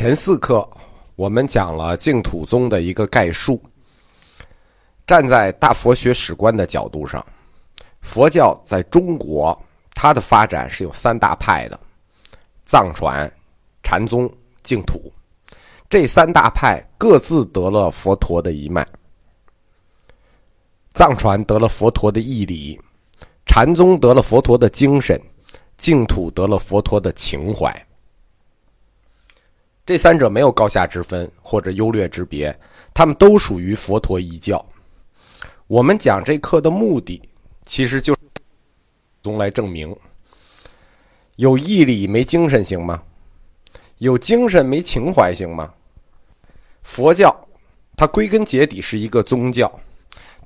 [0.00, 0.66] 前四课
[1.14, 3.62] 我们讲了净土宗的一个概述。
[5.06, 7.22] 站在大佛学史观的角度上，
[8.00, 9.54] 佛教在中国
[9.94, 11.78] 它的发展是有三大派的：
[12.64, 13.30] 藏传、
[13.82, 14.26] 禅宗、
[14.62, 15.12] 净土。
[15.90, 18.88] 这三大派各自得了佛陀的一脉。
[20.94, 22.80] 藏传得了佛陀的义理，
[23.44, 25.20] 禅宗得了佛陀的精神，
[25.76, 27.70] 净土得了佛陀的情怀。
[29.90, 32.56] 这三者没有高下之分或者优劣之别，
[32.94, 34.64] 他们都属于佛陀一教。
[35.66, 37.20] 我们讲这课的目的，
[37.64, 38.20] 其实就是
[39.24, 39.92] 用来证明：
[41.34, 43.02] 有毅力没精神行吗？
[43.98, 45.74] 有精神没情怀行吗？
[46.82, 47.36] 佛教
[47.96, 49.68] 它归根结底是一个宗教，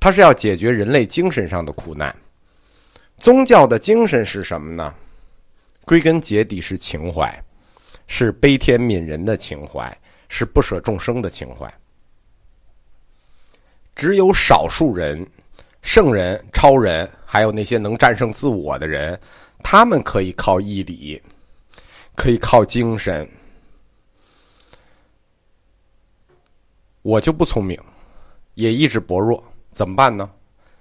[0.00, 2.16] 它是要解决人类精神上的苦难。
[3.18, 4.94] 宗教的精神是什么呢？
[5.84, 7.43] 归根结底是情怀。
[8.06, 9.96] 是悲天悯人的情怀，
[10.28, 11.72] 是不舍众生的情怀。
[13.94, 15.26] 只有少数人、
[15.82, 19.18] 圣人、超人，还有那些能战胜自我的人，
[19.62, 21.22] 他们可以靠毅力，
[22.14, 23.28] 可以靠精神。
[27.02, 27.78] 我就不聪明，
[28.54, 30.30] 也意志薄弱，怎么办呢？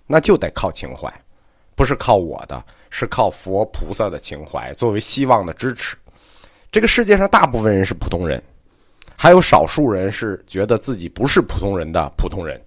[0.08, 1.14] 那就得靠情怀，
[1.76, 5.96] 不是靠我的，是靠佛菩萨的情怀作为希望的支持。
[6.74, 8.42] 这个世界上大部分人是普通人，
[9.16, 12.60] 还有少数人是觉得自己不是普通人的普通人。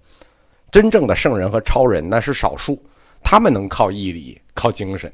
[0.71, 2.81] 真正的圣人和超人那是少数，
[3.21, 5.11] 他们能靠毅力、靠精神，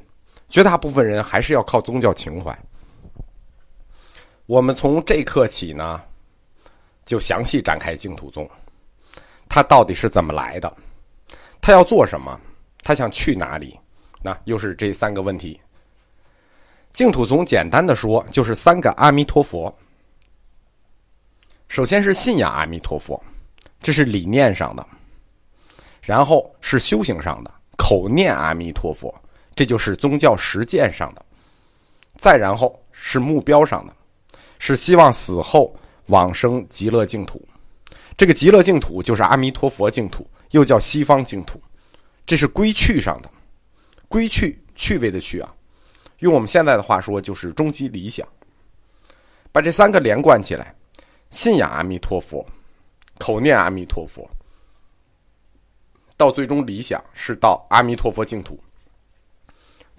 [0.47, 2.55] 绝大部分人还是要靠宗教情怀。
[4.45, 5.99] 我们从这刻起呢，
[7.03, 8.47] 就详细展开净土宗，
[9.49, 10.71] 它到底是怎么来的？
[11.59, 12.39] 他要做什么？
[12.83, 13.75] 他想去哪里？
[14.21, 15.59] 那又是这三个问题。
[16.93, 19.75] 净土宗简单的说，就是三个阿弥陀佛。
[21.67, 23.21] 首先是信仰阿弥陀佛，
[23.81, 24.85] 这是理念上的；
[26.03, 29.11] 然后是修行上的，口念阿弥陀佛，
[29.55, 31.21] 这就是宗教实践上的；
[32.15, 33.95] 再然后是目标上的，
[34.59, 35.75] 是希望死后
[36.07, 37.43] 往生极乐净土。
[38.15, 41.59] 这个极乐净土就是阿弥陀佛净土，又叫西方净土。
[42.23, 43.31] 这是归去上的，
[44.07, 45.51] 归去趣味的去啊。
[46.19, 48.27] 用我们现在的话说，就是终极理想。
[49.51, 50.73] 把这三个连贯起来，
[51.29, 52.45] 信仰阿弥陀佛，
[53.19, 54.27] 口念阿弥陀佛，
[56.17, 58.59] 到最终理想是到阿弥陀佛净土。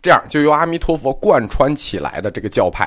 [0.03, 2.87] 这样就由阿弥陀佛贯穿起来的这个教派，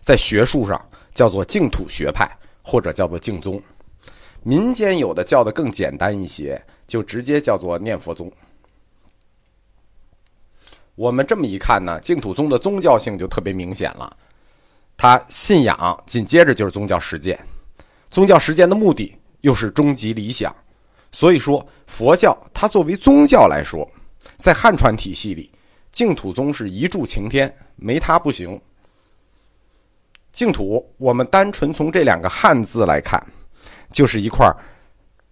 [0.00, 0.82] 在学术上
[1.14, 2.28] 叫做净土学派，
[2.62, 3.62] 或者叫做净宗。
[4.42, 8.32] 民间有的叫的更简单一些，就直接叫做念佛宗。
[10.96, 14.16] 我们这么一看呢，净土宗的宗教性就特别明显了。
[14.96, 17.38] 他信仰紧接着就是宗教实践，
[18.10, 20.54] 宗教实践的目的又是终极理想。
[21.12, 23.86] 所以说，佛教它作为宗教来说，
[24.36, 25.50] 在汉传体系里，
[25.92, 28.58] 净土宗是一柱擎天，没它不行。
[30.32, 33.22] 净土，我们单纯从这两个汉字来看，
[33.92, 34.50] 就是一块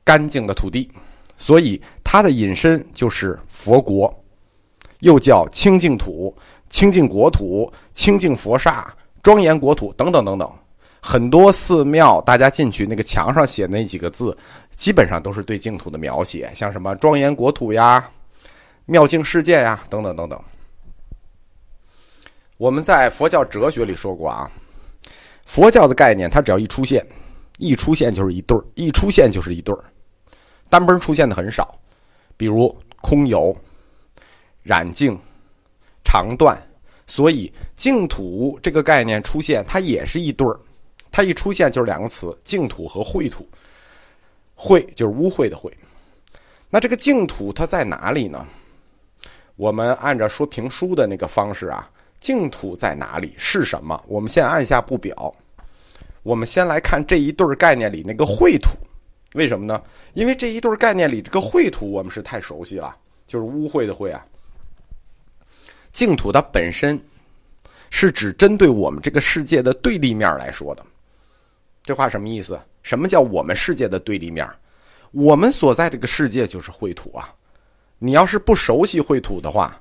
[0.04, 0.91] 干净的土地，
[1.36, 4.23] 所以它的引申就是佛国。
[5.04, 6.34] 又叫清净土、
[6.70, 8.91] 清净国土、清净佛刹、
[9.22, 10.50] 庄严国土等等等等，
[10.98, 14.34] 很多寺庙，大家进去那个墙上写那几个字，
[14.75, 18.09] 基本上都是对净土的描写，像什么庄严国土呀、
[18.87, 20.41] 妙境世界呀等等等等。
[22.56, 24.50] 我们在佛教哲学里说过啊，
[25.44, 27.06] 佛教的概念，它只要一出现，
[27.59, 29.84] 一出现就是一对儿，一出现就是一对儿，
[30.70, 31.78] 单崩出现的很少，
[32.38, 33.54] 比如空有。
[34.64, 35.16] 染净、
[36.02, 36.60] 长断，
[37.06, 40.58] 所以净土这个概念出现，它也是一对儿。
[41.12, 43.48] 它一出现就是两个词：净土和秽土。
[44.56, 45.70] 秽就是污秽的秽。
[46.70, 48.44] 那这个净土它在哪里呢？
[49.54, 51.88] 我们按照说评书的那个方式啊，
[52.19, 53.32] 净土在哪里？
[53.36, 54.02] 是什么？
[54.08, 55.32] 我们先按下不表。
[56.25, 58.70] 我们先来看这一对儿概念里那个秽土，
[59.34, 59.81] 为什么呢？
[60.14, 62.96] 因为这一对概念里这个秽土我们是太熟悉了，
[63.26, 64.25] 就是污秽的秽啊。
[65.94, 67.00] 净土它本身
[67.88, 70.85] 是指针对我们这个世界的对立面来说的，
[71.82, 72.61] 这话什么意思？
[72.82, 74.46] 什么叫我们世界的对立面？
[75.12, 77.32] 我们所在这个世界就是秽土啊！
[78.00, 79.81] 你要是不熟悉秽土的话，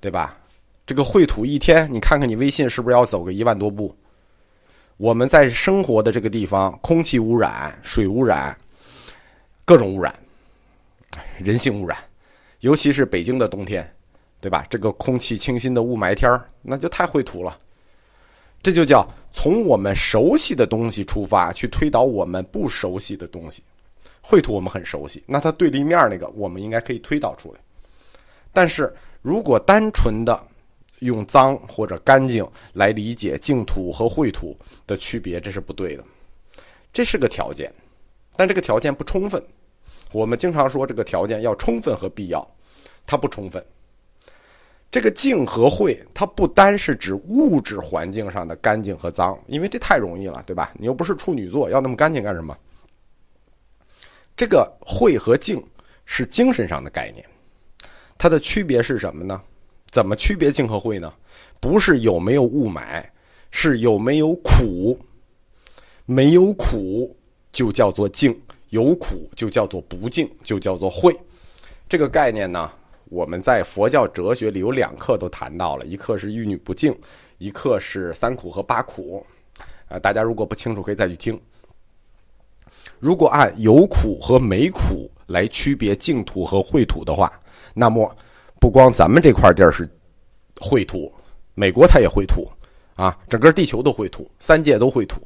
[0.00, 0.36] 对吧？
[0.84, 3.96] 这个秽土一天，你看看你微信是不是要走个一万多步？
[4.96, 8.56] 我们在生活的这个地方，空气污染、水污染、
[9.64, 10.12] 各种污染、
[11.38, 11.96] 人性污染，
[12.60, 13.88] 尤其是北京的冬天。
[14.42, 14.66] 对吧？
[14.68, 17.56] 这个空气清新的雾霾天儿，那就太秽土了。
[18.60, 23.62] 这就叫从我们熟悉的东西出发，去推导我们不熟悉的东西。
[24.20, 27.60] 绘图我们很熟悉，那它对立面那个，我们应该可以推导出来。
[28.52, 30.44] 但是如果单纯的
[30.98, 34.56] 用脏或者干净来理解净土和绘图
[34.88, 36.04] 的区别，这是不对的。
[36.92, 37.72] 这是个条件，
[38.36, 39.40] 但这个条件不充分。
[40.12, 42.44] 我们经常说这个条件要充分和必要，
[43.06, 43.64] 它不充分。
[44.92, 50.70] 这个净和秽，它不单是指物质环境上的干净和脏，因为这太容易了，对吧？
[50.78, 52.54] 你又不是处女座，要那么干净干什么？
[54.36, 55.64] 这个秽和净
[56.04, 57.26] 是精神上的概念，
[58.18, 59.40] 它的区别是什么呢？
[59.90, 61.10] 怎么区别净和秽呢？
[61.58, 63.02] 不是有没有雾霾，
[63.50, 64.98] 是有没有苦。
[66.04, 67.16] 没有苦
[67.50, 71.16] 就叫做净，有苦就叫做不净，就叫做秽。
[71.88, 72.70] 这个概念呢？
[73.12, 76.98] 我们在佛教哲学里有两课都谈到了，一课是玉女不净，
[77.36, 79.24] 一课是三苦和八苦。
[79.86, 81.38] 啊，大家如果不清楚，可以再去听。
[82.98, 87.30] 如果按有苦和没苦来区别净土和秽土的话，
[87.74, 88.16] 那么
[88.58, 89.86] 不光咱们这块地儿是
[90.56, 91.12] 秽土，
[91.54, 92.50] 美国它也秽土
[92.94, 95.20] 啊，整个地球都秽土，三界都秽土，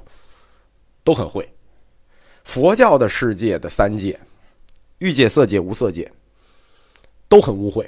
[1.04, 1.46] 都很秽。
[2.42, 4.18] 佛教的世界的三界，
[4.98, 6.10] 欲界、色界、无色界。
[7.28, 7.86] 都很污秽，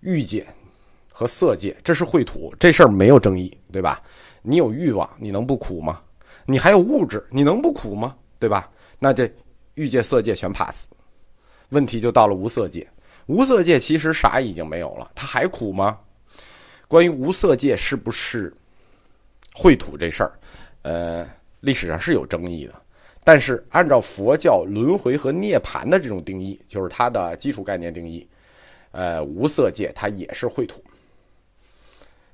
[0.00, 0.46] 欲界
[1.12, 4.02] 和色界，这是秽土，这事儿没有争议，对吧？
[4.42, 6.00] 你有欲望，你能不苦吗？
[6.46, 8.16] 你还有物质，你能不苦吗？
[8.38, 8.70] 对吧？
[8.98, 9.30] 那这
[9.74, 10.88] 欲界、色界全 pass，
[11.70, 12.88] 问题就到了无色界。
[13.26, 15.98] 无色界其实啥已经没有了，它还苦吗？
[16.86, 18.50] 关于无色界是不是
[19.54, 20.32] 秽土这事儿，
[20.82, 21.28] 呃，
[21.60, 22.74] 历史上是有争议的。
[23.30, 28.26] 但是，按照佛教轮回和涅槃的这种定义，就是它的基础概念定义，
[28.90, 30.82] 呃，无色界它也是秽土。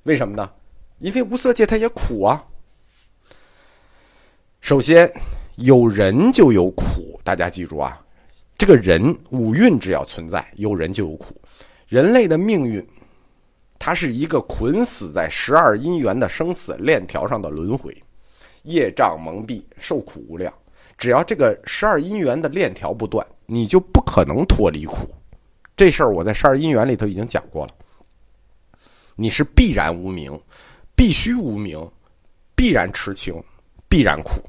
[0.05, 0.49] 为什么呢？
[1.01, 2.41] 因为无色界它也苦啊。
[4.61, 5.13] 首先，
[5.57, 8.01] 有人就有苦，大家记住啊，
[8.57, 11.35] 这个人五蕴只要存在，有人就有苦。
[11.89, 12.87] 人类的命运，
[13.81, 17.93] 它是一个捆死在十二因缘的生死链条上的轮回，
[18.63, 20.55] 业障蒙蔽，受苦无量。
[21.05, 25.15] 只要这个十二因缘的链条不断，你就不可能脱离苦。
[25.77, 27.75] 这事儿我在十二因缘里头已经讲过了。
[29.15, 30.41] 你是必然无名，
[30.97, 31.79] 必须无名，
[32.57, 33.35] 必然痴情，
[33.87, 34.41] 必然苦。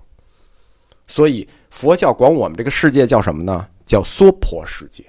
[1.07, 3.67] 所以佛教管我们这个世界叫什么呢？
[3.85, 5.03] 叫娑婆世界，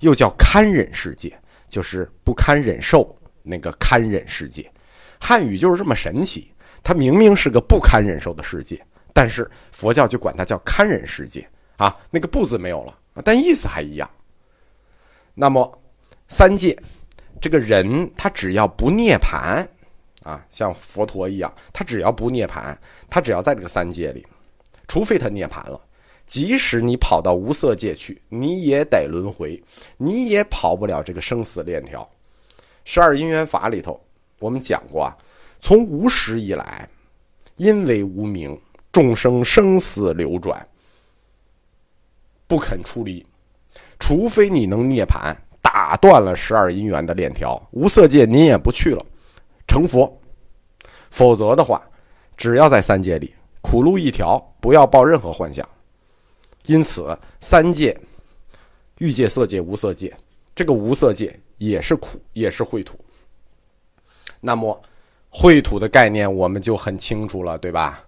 [0.00, 4.68] 又叫堪忍世界，就是不堪忍受那个堪忍世界。
[5.20, 6.52] 汉语就是这么神奇，
[6.82, 8.84] 它明明是个不堪忍受的世界。
[9.12, 11.46] 但是佛教就管它叫堪忍世界
[11.76, 14.08] 啊，那个不字没有了，但意思还一样。
[15.34, 15.78] 那么
[16.28, 16.76] 三界，
[17.40, 19.66] 这个人他只要不涅盘
[20.22, 22.78] 啊，像佛陀一样，他只要不涅盘，
[23.08, 24.26] 他只要在这个三界里，
[24.86, 25.80] 除非他涅盘了，
[26.26, 29.60] 即使你跑到无色界去，你也得轮回，
[29.96, 32.08] 你也跑不了这个生死链条。
[32.84, 33.98] 十二因缘法里头，
[34.38, 35.16] 我们讲过啊，
[35.60, 36.88] 从无始以来，
[37.56, 38.58] 因为无名。
[38.92, 40.66] 众生生死流转，
[42.46, 43.24] 不肯出离，
[43.98, 49.06] 除非你能涅盘，打断了十二因缘的链条，无色界您也不去了，
[49.68, 50.12] 成佛。
[51.10, 51.82] 否则的话，
[52.36, 55.68] 只要在三界里，苦路一条，不要抱任何幻想。
[56.66, 57.98] 因此，三界，
[58.98, 60.12] 欲界、色界、无色界，
[60.54, 62.98] 这个无色界也是苦，也是秽土。
[64.40, 64.80] 那么，
[65.30, 68.04] 秽土的概念我们就很清楚了，对吧？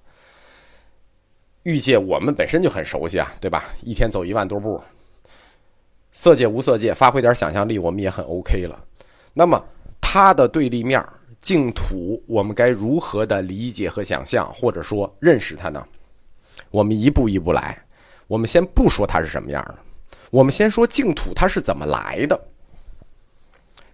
[1.64, 3.64] 欲界我们本身就很熟悉啊，对吧？
[3.82, 4.82] 一天走一万多步。
[6.12, 8.84] 色界无色界，发挥点想象力，我们也很 OK 了。
[9.32, 9.64] 那么
[10.00, 11.02] 它的对立面
[11.40, 15.86] 净土，我们该如何的理解和想象，或者说认识它呢？
[16.70, 17.78] 我们一步一步来。
[18.26, 19.78] 我们先不说它是什么样的，
[20.30, 22.40] 我们先说净土它是怎么来的。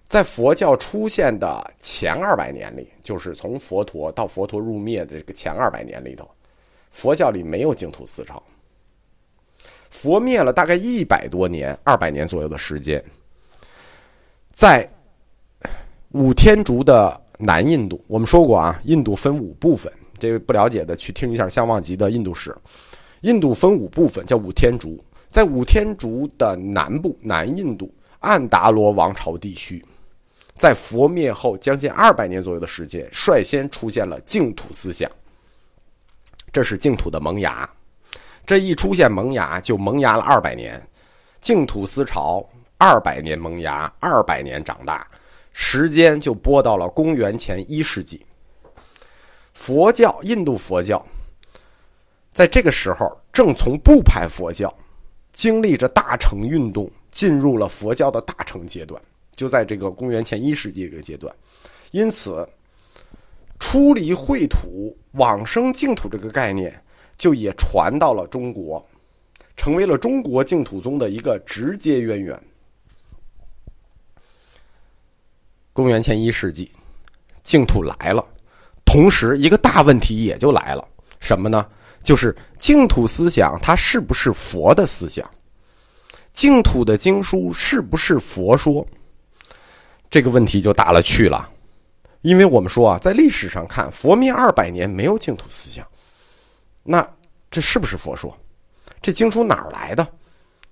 [0.04, 6.28] 在佛教出现的前二百年里，就是从佛陀到佛陀入灭的这个前二百年里头。
[6.90, 8.42] 佛教里没有净土思潮，
[9.90, 13.02] 佛灭了大概一百多年、二百年左右的时间，
[14.52, 14.88] 在
[16.12, 22.56] 五天竺的南印度，我们说过啊，印度分五部分，这位不了解的去听一下相望集的印度史。
[23.22, 29.84] 印度分五部分，叫五天竺，在五天竺的南部，南印度安达罗王朝地区，
[30.54, 35.10] 在佛灭后将近二百年左右的时间，率先出现了净土思想。
[36.52, 37.68] 这是净土的萌芽，
[38.46, 40.80] 这一出现萌芽就萌芽了二百年，
[41.40, 42.44] 净土思潮
[42.78, 45.06] 二百年萌芽，二百年长大，
[45.52, 48.24] 时间就播到了公元前一世纪。
[49.52, 51.04] 佛教，印度佛教，
[52.30, 54.72] 在这个时候正从部派佛教
[55.32, 59.00] 经历着大乘运动，进入了佛教的大乘阶段。
[59.34, 61.32] 就在这个公元前一世纪这个阶段，
[61.92, 62.48] 因此，
[63.58, 66.80] 出离秽土、往生净土这个概念
[67.16, 68.84] 就也传到了中国，
[69.56, 72.40] 成为了中国净土宗的一个直接渊源。
[75.72, 76.70] 公元前一世纪，
[77.42, 78.24] 净土来了，
[78.84, 80.86] 同时一个大问题也就来了，
[81.20, 81.66] 什么呢？
[82.04, 85.28] 就是净土思想它是不是佛的思想？
[86.32, 88.86] 净土的经书是不是佛说？
[90.08, 91.48] 这个问题就大了去了，
[92.22, 95.86] 因为我们说啊，在历史上看，佛灭二百年没有净土思想，
[96.82, 97.06] 那
[97.50, 98.36] 这是不是佛说？
[99.00, 100.06] 这经书哪儿来的？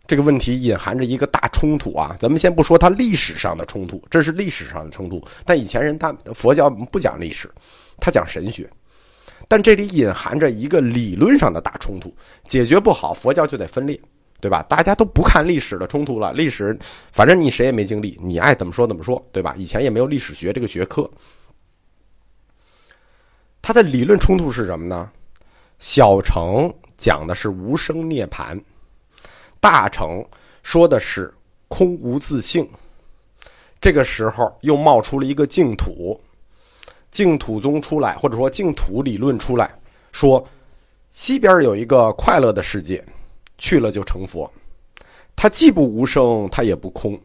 [0.08, 2.16] 这个问题隐含着一个大冲突啊！
[2.20, 5.20] 咱们先不说它历史上的冲突，这是历史上的冲突。
[5.44, 7.50] 但以前人他佛教不讲历史，
[7.98, 8.70] 他讲神学。
[9.48, 12.14] 但这里隐含着一个理论上的大冲突，
[12.46, 14.00] 解决不好，佛教就得分裂，
[14.40, 14.62] 对吧？
[14.68, 16.78] 大家都不看历史的冲突了，历史
[17.10, 19.54] 反正你谁也没经历，你爱怎么说怎么说，对吧？
[19.56, 21.10] 以前也没有历史学这个学科。
[23.62, 25.10] 它的理论冲突是什么呢？
[25.78, 28.60] 小乘讲的是无生涅槃。
[29.58, 30.24] 大乘
[30.62, 31.32] 说的是
[31.66, 32.68] 空无自性，
[33.80, 36.20] 这个时候又冒出了一个净土，
[37.10, 39.76] 净土宗出来，或者说净土理论出来，
[40.12, 40.46] 说
[41.10, 43.04] 西边有一个快乐的世界，
[43.58, 44.50] 去了就成佛，
[45.34, 47.18] 他既不无声，他也不空。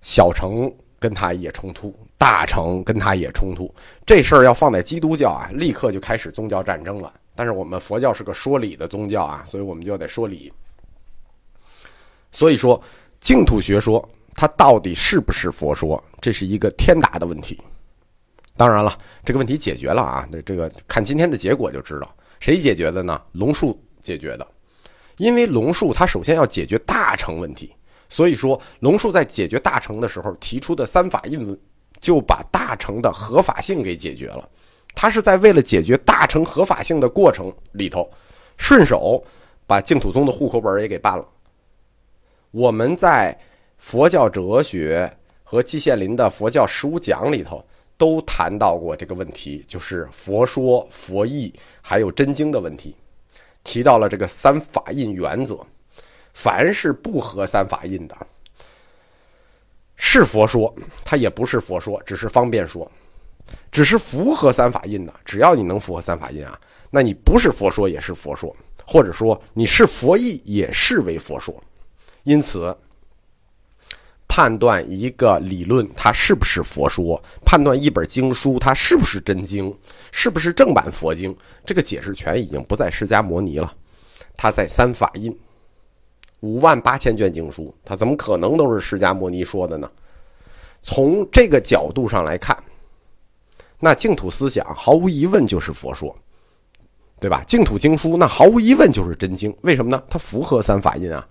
[0.00, 3.74] 小乘跟他也冲突，大乘跟他也冲突，
[4.04, 7.12] 这事儿要放在基督教啊，立刻就开始宗教战争了。
[7.34, 10.52] 但是我们佛教是个说理的宗教啊，所以我们就得说理。
[12.30, 12.80] 所以说，
[13.20, 17.58] 净土学说它到底是不是佛说，这是一个天大的问题。
[18.56, 23.20] 当然了，这个问题解决了啊，那这个看今天的结果就知道，谁解决的呢？
[23.32, 24.46] 龙树解决的，
[25.16, 27.74] 因为龙树他首先要解决大乘问题，
[28.08, 31.58] 所以说龙树在解决大乘的时候提出的三法印，
[32.00, 34.48] 就把大乘的合法性给解决了。
[34.94, 38.08] 他是在为了解决大乘合法性的过程里头，
[38.56, 39.22] 顺手
[39.66, 41.26] 把净土宗的户口本也给办了。
[42.52, 43.36] 我们在
[43.78, 47.64] 佛教哲学和季羡林的佛教十五讲里头
[47.96, 51.52] 都谈到过这个问题，就是佛说、佛义
[51.82, 52.94] 还有真经的问题，
[53.64, 55.58] 提到了这个三法印原则。
[56.32, 58.16] 凡是不合三法印的，
[59.94, 62.84] 是佛说，它也不是佛说，只是方便说；
[63.70, 66.58] 只是符合三法印的，只要你能符合三法印啊，
[66.90, 68.54] 那你不是佛说也是佛说，
[68.84, 71.54] 或者说你是佛意也是为佛说。
[72.24, 72.76] 因此，
[74.34, 79.72] 判断一个理论它是不是佛说，判断一本经书它是不是真经，
[80.10, 81.32] 是不是正版佛经，
[81.64, 83.72] 这个解释权已经不在释迦摩尼了，
[84.36, 85.32] 它在三法印，
[86.40, 89.88] 五万八千卷经书，它怎么可能都是释迦摩尼说的呢？
[90.82, 92.60] 从这个角度上来看，
[93.78, 96.12] 那净土思想毫无疑问就是佛说，
[97.20, 97.44] 对吧？
[97.46, 100.02] 净土经书那毫无疑问就是真经，为什么呢？
[100.10, 101.24] 它符合三法印啊。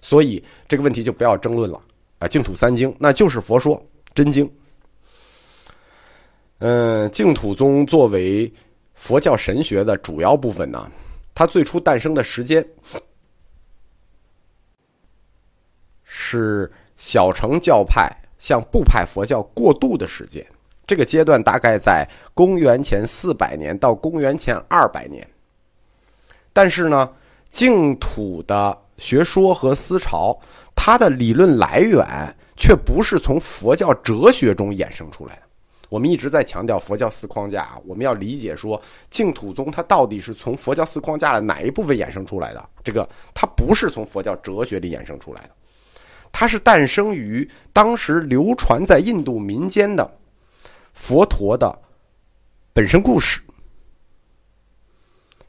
[0.00, 1.82] 所以这个问题就不要争论了
[2.18, 2.26] 啊！
[2.26, 3.80] 净土三经那就是佛说
[4.14, 4.50] 真经。
[6.58, 8.50] 嗯，净土宗作为
[8.94, 10.90] 佛教神学的主要部分呢，
[11.34, 12.66] 它最初诞生的时间
[16.04, 20.42] 是小乘教派向部派佛教过渡的时间。
[20.86, 25.28] 这个阶段大概在公元前四百年到公元前二百年。
[26.54, 27.12] 但是呢，
[27.50, 28.82] 净土的。
[28.98, 30.34] 学说和思潮，
[30.86, 32.06] 它的理论来源
[32.56, 35.42] 却不是从佛教哲学中衍生出来的。
[35.88, 42.64] 我们一直在强调佛教四框架，我们要理解说净土宗它到底是从佛教四框架的哪一部分衍生出来的？
[42.84, 45.50] 这个它不是从佛教哲学里衍生出来的，
[46.30, 50.08] 它是诞生于当时流传在印度民间的
[50.92, 51.76] 佛陀的
[52.72, 53.40] 本身故事。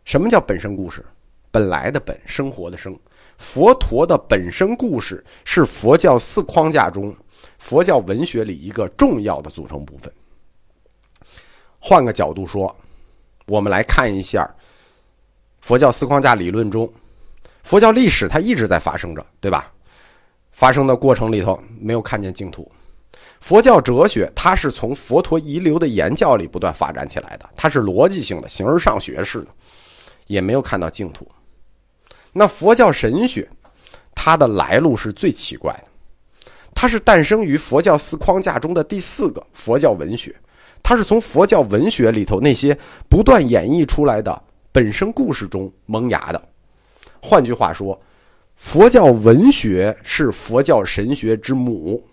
[0.03, 1.05] 什么叫本身故事？
[1.51, 2.97] 本来的本，生活的生。
[3.37, 7.15] 佛陀的本身故事是佛教四框架中
[7.57, 10.11] 佛教文学里一个重要的组成部分。
[11.79, 12.75] 换个角度说，
[13.45, 14.49] 我们来看一下
[15.59, 16.91] 佛教四框架理论中，
[17.63, 19.71] 佛教历史它一直在发生着，对吧？
[20.51, 22.69] 发生的过程里头没有看见净土。
[23.39, 29.47] 佛教哲学它是从佛陀遗留的言教里不断发展起来的，它是逻辑性的、形而上学式的，
[30.25, 31.29] 也没有看到净土。
[32.39, 33.49] 那佛教神学，
[34.13, 40.35] 它的来路是最奇怪的，它是诞生于佛教四框架中的第四个佛教文学，
[40.83, 42.77] 它是从佛教文学里头那些
[43.09, 44.39] 不断演绎出来的
[44.71, 46.39] 本身故事中萌芽的。
[47.19, 47.99] 换句话说，
[48.55, 52.03] 佛教文学是佛教神学之母。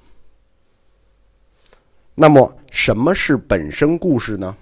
[2.14, 4.57] 那么，什么是本身故事呢？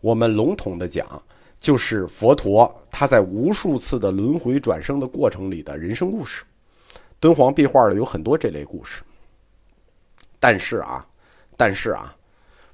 [0.00, 1.22] 我们笼统的讲，
[1.62, 6.42] 就是佛陀他在无数次的轮回转生的过程里的人生故事。
[7.20, 9.00] 敦煌壁画里有很多这类故事。
[10.40, 11.06] 但是啊，
[11.56, 12.12] 但是啊，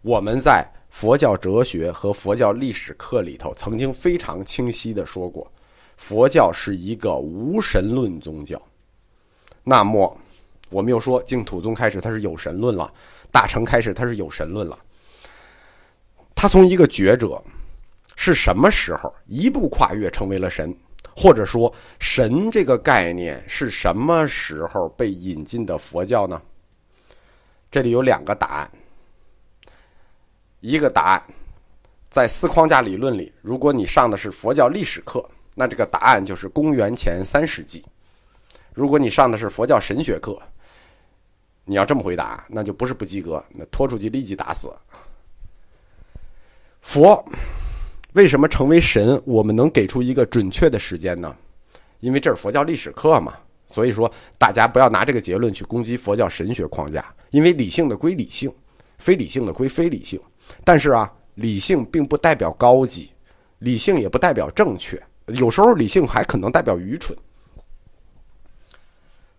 [0.00, 5.52] 我们在佛教哲学和佛教历史课里头曾经非常清晰的说过，
[5.98, 8.58] 佛教是一个无神论宗教。
[9.62, 10.16] 那么，
[10.70, 12.90] 我们又说净土宗开始它是有神论了。
[13.30, 14.78] 大成开始，他是有神论了。
[16.34, 17.44] 他从一个觉者，
[18.20, 20.76] 是什么时候一步跨越成为了神？
[21.14, 26.42] 或者说，神这个概念是什么时候被引进的佛教呢？
[27.70, 28.70] 这里有两个答案。
[30.58, 31.22] 一个答案，
[32.10, 37.80] 在四框架理论里，如果你上的是佛教历史课，那这个答案就是公元前三世纪；
[38.74, 40.36] 如果你上的是佛教神学课，
[41.64, 44.68] 你要这么回答，那就不是不及格，那拖出去立即打死。
[46.80, 47.24] 佛
[48.18, 49.22] 为什么成为神？
[49.24, 51.32] 我们能给出一个准确的时间呢？
[52.00, 53.34] 因为这是佛教历史课嘛，
[53.68, 57.14] 所以说大家不要拿这个结论去攻击佛教神学框架。
[57.30, 58.52] 因为理性的归理性，
[58.98, 60.20] 非理性的归非理性。
[60.64, 63.12] 但是啊，理性并不代表高级，
[63.60, 67.16] 理性也不代表正确，有时候理性还可能代表愚蠢。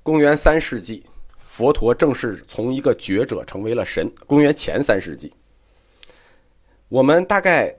[0.01, 1.03] 公元三世纪。
[1.37, 4.09] 佛陀正式从一个觉者成为了神。
[4.25, 5.33] 公元前三世纪，
[6.87, 7.75] 我们大概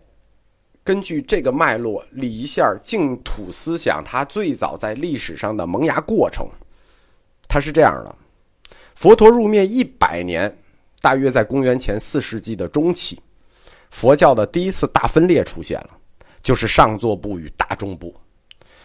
[0.82, 6.48] 根据这个脉络理一下净土思想它最早在历史上的萌芽过程。
[7.46, 8.14] 它是这样的：
[8.94, 10.54] 佛陀入灭一百年，
[11.00, 13.20] 大约在公元前四世纪的中期，
[13.90, 15.90] 佛教的第一次大分裂出现了，
[16.42, 18.14] 就是上座部与大众部。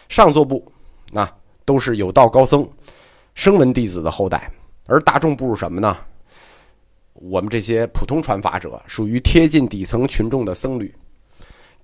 [0.08, 0.70] 上座部
[1.10, 1.28] 那
[1.64, 2.68] 都是有道高僧、
[3.34, 4.50] 声闻弟子的后代。
[4.86, 5.96] 而大众部是什么呢？
[7.14, 10.94] 我们这些普通传法者属于贴近底层群众的僧侣。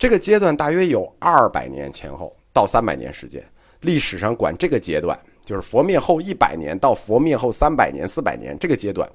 [0.03, 3.41] 这个阶段大约有二百年前后到三百年时间。
[3.79, 9.09] 历史上管这个阶段，就是佛灭后一百年到佛灭后三百年、四百年这个阶段，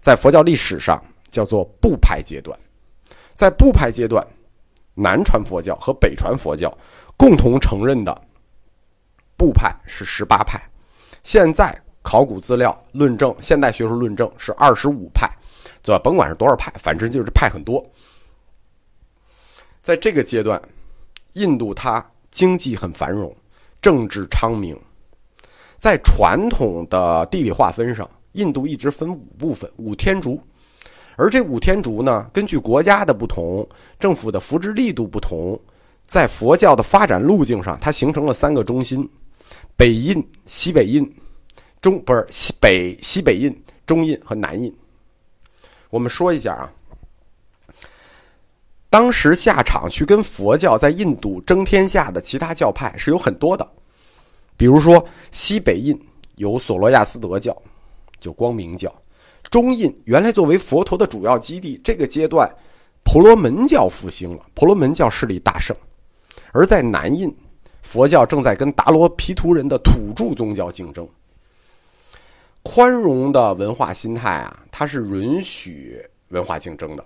[0.00, 2.58] 在佛教历史上叫做部派阶段。
[3.32, 4.26] 在部派阶段，
[4.94, 6.74] 南传佛教和北传佛教
[7.18, 8.18] 共同承认的
[9.36, 10.58] 部派是十八派。
[11.22, 11.78] 现在。
[12.00, 15.26] 考古资料论证，现代学术论证是二十五派，
[15.82, 15.98] 对吧？
[16.04, 17.82] 甭管是多少派，反正就是派很多。
[19.84, 20.60] 在这个阶段，
[21.34, 23.30] 印度它经济很繁荣，
[23.82, 24.74] 政治昌明。
[25.76, 30.40] 在传统的地理划分上，印度一直分五部分，五天竺。
[31.16, 33.68] 而这五天竺呢，根据国家的不同，
[34.00, 35.60] 政府的扶植力度不同，
[36.06, 39.06] 在佛教的发展路径上，它形成了三个中心：
[39.76, 41.14] 北印、西北印。
[41.82, 44.74] 中不是西北西北印、中印和南印。
[45.90, 46.72] 我们说一下啊，
[48.94, 53.68] 当时下场去跟佛教在印度争天下的其他教派是有很多的，
[54.56, 56.00] 比如说西北印
[56.36, 57.60] 有索罗亚斯德教，
[58.20, 58.88] 就光明教；
[59.50, 62.48] 中印原来作为佛陀的主要基地，这个阶段
[63.02, 65.74] 婆罗门教复兴了，婆罗门教势力大盛；
[66.52, 67.28] 而在南印，
[67.82, 71.04] 佛教正在跟达罗毗荼人的土著宗教竞争。
[72.62, 77.04] 宽容的文化心态啊，它是允许文化竞争的。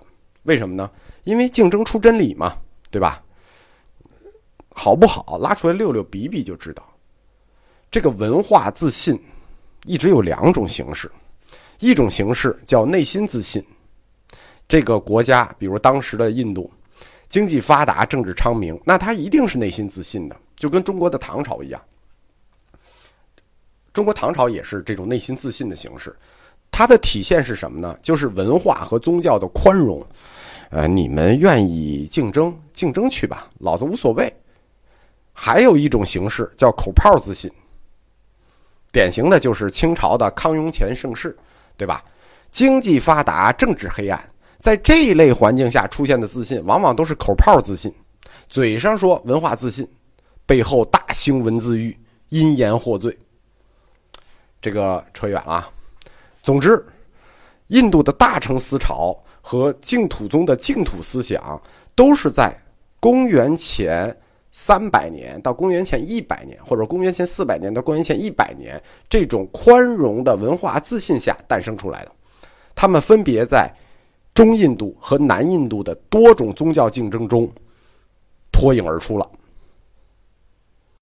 [0.49, 0.89] 为什么呢？
[1.25, 2.57] 因为竞争出真理嘛，
[2.89, 3.21] 对吧？
[4.73, 5.37] 好不好？
[5.37, 6.83] 拉出来溜溜比比就知道。
[7.91, 9.15] 这个文化自信
[9.85, 11.11] 一直有两种形式，
[11.79, 13.63] 一种形式叫内心自信。
[14.67, 16.71] 这个国家，比如当时的印度，
[17.29, 21.79] 经济发达，政治昌明，那他一定是内心自信的，就跟中国的唐朝一样。
[23.93, 26.15] 中国唐朝也是这种内心自信的形式，
[26.71, 27.95] 它的体现是什么呢？
[28.01, 30.03] 就是文化和宗教的宽容。
[30.69, 34.31] 呃，你们愿意竞争，竞争去吧，老子无所谓。
[35.33, 37.49] 还有一种形式叫口炮自信，
[38.91, 41.35] 典型的就是清朝的康雍乾盛世，
[41.75, 42.03] 对吧？
[42.51, 47.93] 经济发达，政治黑暗，在这一类环境下出现的自信，往往都是口炮自信，
[48.47, 49.87] 嘴上说文化自信，
[50.45, 51.97] 背后大兴文字狱，
[52.29, 53.17] 因言获罪。
[54.61, 55.69] 这个扯远了。
[56.43, 56.85] 总之，
[57.67, 59.17] 印度的大乘思潮
[59.49, 61.59] 和净土宗的净土思想，
[61.95, 62.55] 都是在
[62.99, 64.15] 公元前
[64.51, 72.11] 三百年到公元前一百年，或者公元前四百年到公元前一百年这种宽容的文化自信下诞生出来的。
[72.75, 73.73] 他们分别在
[74.35, 77.51] 中印度和南印度的多种宗教竞争中
[78.51, 79.27] 脱颖而出了。